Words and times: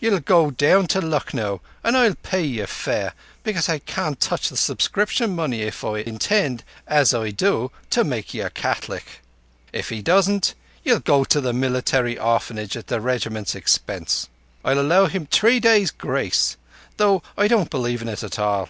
—ye'll 0.00 0.20
go 0.20 0.50
down 0.50 0.86
to 0.86 1.00
Lucknow 1.00 1.62
and 1.82 1.96
I'll 1.96 2.14
pay 2.16 2.42
your 2.42 2.66
fare, 2.66 3.14
because 3.42 3.70
I 3.70 3.78
can't 3.78 4.20
touch 4.20 4.50
the 4.50 4.56
subscription 4.58 5.34
money 5.34 5.62
if 5.62 5.82
I 5.82 6.00
intend, 6.00 6.62
as 6.86 7.14
I 7.14 7.30
do, 7.30 7.70
to 7.88 8.04
make 8.04 8.34
ye 8.34 8.42
a 8.42 8.50
Catholic. 8.50 9.22
If 9.72 9.88
he 9.88 10.02
doesn't, 10.02 10.52
ye'll 10.84 11.00
go 11.00 11.24
to 11.24 11.40
the 11.40 11.54
Military 11.54 12.18
Orphanage 12.18 12.76
at 12.76 12.88
the 12.88 13.00
Regiment's 13.00 13.54
expense. 13.54 14.28
I'll 14.62 14.78
allow 14.78 15.06
him 15.06 15.24
three 15.24 15.58
days' 15.58 15.90
grace, 15.90 16.58
though 16.98 17.22
I 17.38 17.48
don't 17.48 17.70
believe 17.70 18.02
it 18.06 18.22
at 18.22 18.38
all. 18.38 18.68